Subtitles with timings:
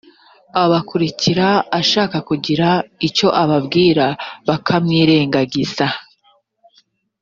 [0.63, 1.47] abakurikira
[1.79, 2.67] ashaka kugira
[3.07, 4.05] icyo ababwira
[4.47, 5.87] bakamwirengagiza